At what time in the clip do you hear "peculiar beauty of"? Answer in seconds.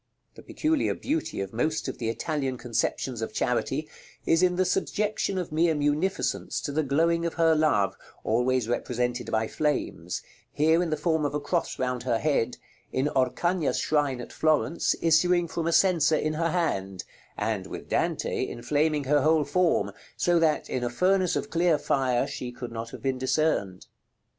0.41-1.53